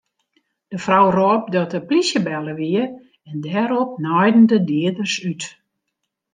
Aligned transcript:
De 0.73 0.77
frou 0.85 1.05
rôp 1.17 1.43
dat 1.55 1.71
de 1.73 1.81
plysje 1.87 2.19
belle 2.27 2.53
wie 2.59 2.83
en 3.29 3.37
dêrop 3.45 3.91
naaiden 4.03 4.45
de 4.51 4.59
dieders 4.69 5.15
út. 5.31 5.43